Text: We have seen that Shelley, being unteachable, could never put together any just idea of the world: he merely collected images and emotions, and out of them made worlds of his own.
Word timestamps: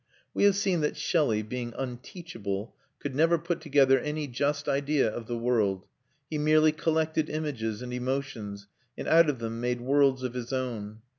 We 0.33 0.45
have 0.45 0.55
seen 0.55 0.81
that 0.81 0.97
Shelley, 0.97 1.43
being 1.43 1.75
unteachable, 1.77 2.73
could 2.97 3.13
never 3.13 3.37
put 3.37 3.61
together 3.61 3.99
any 3.99 4.25
just 4.25 4.67
idea 4.67 5.07
of 5.07 5.27
the 5.27 5.37
world: 5.37 5.85
he 6.27 6.39
merely 6.39 6.71
collected 6.71 7.29
images 7.29 7.83
and 7.83 7.93
emotions, 7.93 8.65
and 8.97 9.07
out 9.07 9.29
of 9.29 9.37
them 9.37 9.59
made 9.61 9.79
worlds 9.81 10.23
of 10.23 10.33
his 10.33 10.51
own. 10.51 11.03